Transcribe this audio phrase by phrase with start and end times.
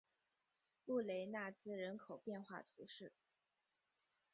[0.83, 3.13] 布雷纳兹人口变化图示